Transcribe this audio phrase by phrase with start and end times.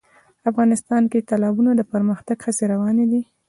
[0.49, 3.21] افغانستان کې د تالابونه د پرمختګ هڅې روانې دي.